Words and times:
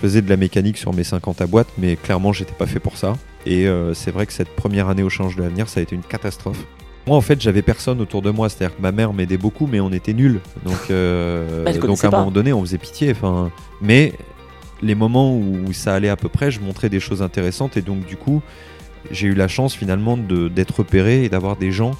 faisais 0.00 0.22
de 0.22 0.28
la 0.28 0.36
mécanique 0.36 0.76
sur 0.76 0.92
mes 0.92 1.04
50 1.04 1.40
à 1.40 1.46
boîte, 1.46 1.68
mais 1.78 1.96
clairement, 1.96 2.32
j'étais 2.32 2.54
pas 2.54 2.66
fait 2.66 2.80
pour 2.80 2.96
ça. 2.96 3.14
Et 3.46 3.66
euh, 3.66 3.94
c'est 3.94 4.10
vrai 4.10 4.26
que 4.26 4.32
cette 4.32 4.48
première 4.50 4.88
année 4.88 5.02
au 5.02 5.08
change 5.08 5.36
de 5.36 5.42
l'avenir, 5.42 5.68
ça 5.68 5.80
a 5.80 5.82
été 5.82 5.94
une 5.94 6.02
catastrophe. 6.02 6.64
Moi, 7.06 7.16
en 7.16 7.20
fait, 7.20 7.40
j'avais 7.40 7.62
personne 7.62 8.00
autour 8.00 8.20
de 8.20 8.30
moi. 8.30 8.48
C'est-à-dire 8.48 8.76
que 8.76 8.82
ma 8.82 8.90
mère 8.92 9.12
m'aidait 9.12 9.36
beaucoup, 9.36 9.68
mais 9.68 9.78
on 9.78 9.92
était 9.92 10.12
nuls. 10.12 10.40
Donc, 10.64 10.90
euh, 10.90 11.64
Bah, 11.64 11.72
donc 11.72 12.04
à 12.04 12.08
un 12.08 12.10
pas. 12.10 12.18
moment 12.18 12.32
donné, 12.32 12.52
on 12.52 12.60
faisait 12.62 12.78
pitié. 12.78 13.12
Enfin, 13.12 13.50
mais 13.80 14.12
les 14.82 14.94
moments 14.96 15.36
où 15.36 15.72
ça 15.72 15.94
allait 15.94 16.08
à 16.08 16.16
peu 16.16 16.28
près, 16.28 16.50
je 16.50 16.60
montrais 16.60 16.88
des 16.88 17.00
choses 17.00 17.22
intéressantes. 17.22 17.76
Et 17.76 17.82
donc, 17.82 18.04
du 18.06 18.16
coup, 18.16 18.42
j'ai 19.12 19.28
eu 19.28 19.34
la 19.34 19.46
chance 19.46 19.74
finalement 19.74 20.16
d'être 20.16 20.78
repéré 20.78 21.24
et 21.24 21.28
d'avoir 21.28 21.56
des 21.56 21.70
gens 21.70 21.92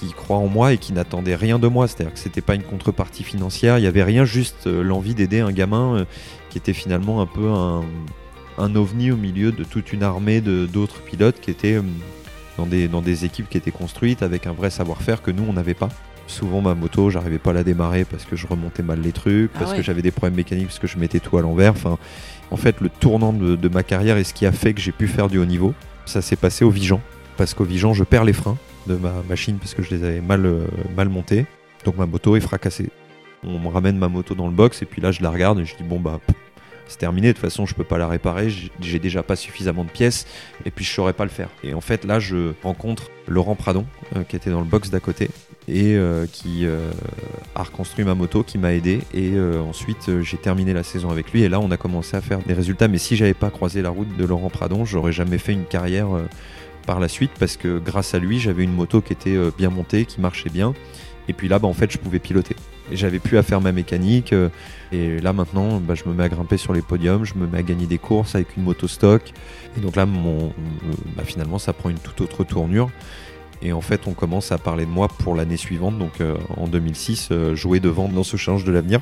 qui 0.00 0.12
croient 0.12 0.38
en 0.38 0.48
moi 0.48 0.72
et 0.72 0.78
qui 0.78 0.92
n'attendaient 0.92 1.36
rien 1.36 1.58
de 1.58 1.66
moi. 1.68 1.86
C'est-à-dire 1.88 2.12
que 2.12 2.18
c'était 2.18 2.40
pas 2.40 2.54
une 2.54 2.62
contrepartie 2.62 3.24
financière. 3.24 3.78
Il 3.78 3.84
y 3.84 3.86
avait 3.86 4.02
rien, 4.02 4.24
juste 4.24 4.66
euh, 4.66 4.82
l'envie 4.82 5.14
d'aider 5.14 5.40
un 5.40 5.52
gamin 5.52 5.96
euh, 5.98 6.04
qui 6.50 6.58
était 6.58 6.72
finalement 6.72 7.20
un 7.20 7.26
peu 7.26 7.48
un, 7.50 7.82
un 8.58 8.74
ovni 8.76 9.10
au 9.10 9.16
milieu 9.16 9.52
de 9.52 9.64
toute 9.64 9.92
une 9.92 10.02
armée 10.02 10.40
de- 10.40 10.66
d'autres 10.66 11.00
pilotes 11.02 11.40
qui 11.40 11.50
étaient 11.50 11.74
euh, 11.74 11.82
dans 12.58 12.66
des, 12.66 12.86
dans 12.88 13.02
des 13.02 13.24
équipes 13.24 13.48
qui 13.48 13.56
étaient 13.58 13.70
construites 13.72 14.22
avec 14.22 14.46
un 14.46 14.52
vrai 14.52 14.70
savoir-faire 14.70 15.22
que 15.22 15.30
nous, 15.30 15.44
on 15.48 15.52
n'avait 15.54 15.74
pas. 15.74 15.88
Souvent, 16.26 16.62
ma 16.62 16.74
moto, 16.74 17.10
j'arrivais 17.10 17.38
pas 17.38 17.50
à 17.50 17.52
la 17.54 17.64
démarrer 17.64 18.04
parce 18.04 18.24
que 18.24 18.34
je 18.36 18.46
remontais 18.46 18.82
mal 18.82 19.00
les 19.00 19.12
trucs, 19.12 19.50
Ah 19.54 19.58
parce 19.58 19.70
ouais. 19.72 19.76
que 19.78 19.82
j'avais 19.82 20.00
des 20.02 20.10
problèmes 20.10 20.36
mécaniques, 20.36 20.66
parce 20.68 20.78
que 20.78 20.86
je 20.86 20.96
mettais 20.98 21.20
tout 21.20 21.36
à 21.36 21.42
l'envers. 21.42 21.72
Enfin, 21.72 21.98
en 22.50 22.56
fait, 22.56 22.80
le 22.80 22.88
tournant 22.88 23.32
de, 23.32 23.56
de 23.56 23.68
ma 23.68 23.82
carrière 23.82 24.16
et 24.16 24.24
ce 24.24 24.32
qui 24.32 24.46
a 24.46 24.52
fait 24.52 24.72
que 24.72 24.80
j'ai 24.80 24.92
pu 24.92 25.06
faire 25.06 25.28
du 25.28 25.38
haut 25.38 25.44
niveau, 25.44 25.74
ça 26.06 26.22
s'est 26.22 26.36
passé 26.36 26.64
au 26.64 26.70
Vigan. 26.70 27.00
Parce 27.36 27.52
qu'au 27.52 27.64
Vigan, 27.64 27.92
je 27.92 28.04
perds 28.04 28.24
les 28.24 28.32
freins 28.32 28.56
de 28.86 28.94
ma 28.96 29.12
machine 29.28 29.56
parce 29.58 29.74
que 29.74 29.82
je 29.82 29.94
les 29.94 30.04
avais 30.04 30.20
mal, 30.20 30.44
euh, 30.46 30.66
mal 30.96 31.08
montés. 31.08 31.46
Donc 31.84 31.96
ma 31.96 32.06
moto 32.06 32.36
est 32.36 32.40
fracassée. 32.40 32.90
On 33.46 33.58
me 33.58 33.68
ramène 33.68 33.98
ma 33.98 34.08
moto 34.08 34.34
dans 34.34 34.46
le 34.46 34.52
box 34.54 34.82
et 34.82 34.86
puis 34.86 35.02
là, 35.02 35.12
je 35.12 35.22
la 35.22 35.30
regarde 35.30 35.60
et 35.60 35.64
je 35.64 35.76
dis 35.76 35.82
bon, 35.82 36.00
bah, 36.00 36.18
c'est 36.86 36.98
terminé. 36.98 37.28
De 37.28 37.32
toute 37.32 37.42
façon, 37.42 37.66
je 37.66 37.74
peux 37.74 37.84
pas 37.84 37.98
la 37.98 38.08
réparer. 38.08 38.48
J'ai- 38.80 38.98
déjà 38.98 39.22
pas 39.22 39.36
suffisamment 39.36 39.84
de 39.84 39.90
pièces 39.90 40.26
et 40.64 40.70
puis 40.70 40.84
je 40.84 40.90
saurais 40.90 41.12
pas 41.12 41.24
le 41.24 41.30
faire. 41.30 41.48
Et 41.62 41.74
en 41.74 41.80
fait, 41.80 42.04
là, 42.04 42.20
je 42.20 42.52
rencontre 42.62 43.10
Laurent 43.28 43.54
Pradon 43.54 43.84
euh, 44.16 44.22
qui 44.22 44.36
était 44.36 44.50
dans 44.50 44.60
le 44.60 44.66
box 44.66 44.88
d'à 44.90 45.00
côté 45.00 45.28
et 45.66 45.94
euh, 45.96 46.26
qui 46.30 46.66
a 47.54 47.62
reconstruit 47.62 48.04
ma 48.04 48.14
moto, 48.14 48.42
qui 48.42 48.58
m'a 48.58 48.72
aidé. 48.74 49.00
Et 49.14 49.32
ensuite, 49.38 50.10
j'ai 50.22 50.36
terminé 50.38 50.72
la 50.72 50.82
saison 50.82 51.10
avec 51.10 51.32
lui. 51.32 51.42
Et 51.42 51.48
là, 51.48 51.60
on 51.60 51.70
a 51.70 51.76
commencé 51.76 52.16
à 52.16 52.20
faire 52.20 52.38
des 52.40 52.54
résultats. 52.54 52.88
Mais 52.88 52.98
si 52.98 53.16
j'avais 53.16 53.34
pas 53.34 53.50
croisé 53.50 53.80
la 53.82 53.90
route 53.90 54.14
de 54.16 54.24
Laurent 54.24 54.50
Pradon, 54.50 54.84
j'aurais 54.84 55.12
jamais 55.12 55.38
fait 55.38 55.52
une 55.52 55.64
carrière 55.64 56.08
par 56.86 57.00
la 57.00 57.08
suite 57.08 57.32
parce 57.38 57.56
que 57.56 57.78
grâce 57.78 58.14
à 58.14 58.18
lui, 58.18 58.38
j'avais 58.38 58.64
une 58.64 58.74
moto 58.74 59.00
qui 59.00 59.12
était 59.12 59.36
euh, 59.36 59.50
bien 59.56 59.70
montée, 59.70 60.04
qui 60.04 60.20
marchait 60.20 60.50
bien. 60.50 60.74
Et 61.28 61.32
puis 61.32 61.48
là, 61.48 61.58
bah, 61.58 61.68
en 61.68 61.72
fait, 61.72 61.90
je 61.90 61.98
pouvais 61.98 62.18
piloter. 62.18 62.56
Et 62.92 62.96
j'avais 62.96 63.18
plus 63.18 63.38
à 63.38 63.42
faire 63.42 63.60
ma 63.60 63.72
mécanique. 63.72 64.32
euh, 64.32 64.50
et 64.92 65.18
là, 65.20 65.32
maintenant, 65.32 65.80
bah, 65.80 65.94
je 65.94 66.04
me 66.08 66.14
mets 66.14 66.24
à 66.24 66.28
grimper 66.28 66.56
sur 66.56 66.72
les 66.72 66.82
podiums, 66.82 67.24
je 67.24 67.34
me 67.34 67.46
mets 67.46 67.58
à 67.58 67.62
gagner 67.62 67.86
des 67.86 67.98
courses 67.98 68.34
avec 68.34 68.56
une 68.56 68.64
moto 68.64 68.86
stock. 68.86 69.22
Et 69.76 69.80
donc 69.80 69.96
là, 69.96 70.06
mon, 70.06 70.52
bah, 71.16 71.24
finalement, 71.24 71.58
ça 71.58 71.72
prend 71.72 71.88
une 71.88 71.98
toute 71.98 72.20
autre 72.20 72.44
tournure. 72.44 72.90
Et 73.62 73.72
en 73.72 73.80
fait, 73.80 74.06
on 74.06 74.12
commence 74.12 74.52
à 74.52 74.58
parler 74.58 74.84
de 74.84 74.90
moi 74.90 75.08
pour 75.08 75.34
l'année 75.34 75.56
suivante, 75.56 75.98
donc 75.98 76.20
euh, 76.20 76.36
en 76.56 76.68
2006, 76.68 77.28
euh, 77.30 77.54
jouer 77.54 77.80
devant 77.80 78.08
dans 78.08 78.22
ce 78.22 78.36
change 78.36 78.64
de 78.64 78.70
l'avenir. 78.70 79.00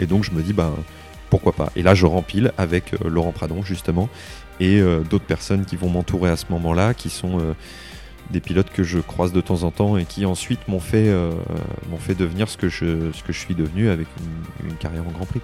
Et 0.00 0.06
donc, 0.06 0.24
je 0.24 0.32
me 0.32 0.42
dis, 0.42 0.52
bah, 0.52 0.72
Et 1.76 1.82
là, 1.82 1.94
je 1.94 2.06
rempile 2.06 2.52
avec 2.58 2.94
euh, 2.94 3.08
Laurent 3.08 3.32
Pradon, 3.32 3.62
justement, 3.62 4.08
et 4.60 4.80
euh, 4.80 5.00
d'autres 5.00 5.24
personnes 5.24 5.64
qui 5.64 5.76
vont 5.76 5.88
m'entourer 5.88 6.30
à 6.30 6.36
ce 6.36 6.46
moment-là, 6.50 6.94
qui 6.94 7.10
sont 7.10 7.38
euh, 7.40 7.54
des 8.30 8.40
pilotes 8.40 8.70
que 8.70 8.82
je 8.82 8.98
croise 8.98 9.32
de 9.32 9.40
temps 9.40 9.62
en 9.64 9.70
temps 9.70 9.96
et 9.96 10.04
qui 10.04 10.24
ensuite 10.26 10.66
m'ont 10.68 10.80
fait, 10.80 11.10
devenir 12.18 12.48
ce 12.48 12.56
que, 12.56 12.68
je, 12.68 13.10
suis 13.30 13.54
devenu 13.54 13.90
avec 13.90 14.06
une, 14.64 14.74
carrière 14.76 15.02
en 15.06 15.12
Grand 15.12 15.26
Prix. 15.26 15.40